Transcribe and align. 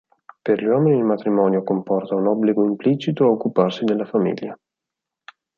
Per 0.41 0.59
gli 0.59 0.65
uomini 0.65 0.97
il 0.97 1.03
matrimonio 1.03 1.61
comporta 1.61 2.15
un 2.15 2.25
obbligo 2.25 2.65
implicito 2.65 3.25
a 3.25 3.29
occuparsi 3.33 3.83
della 3.83 4.03
famiglia. 4.05 4.57